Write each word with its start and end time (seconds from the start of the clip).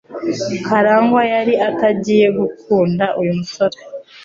Karangwa 0.67 1.21
yari 1.33 1.53
atangiye 1.67 2.27
gukunda 2.37 3.05
uyu 3.19 3.33
musore. 3.39 3.77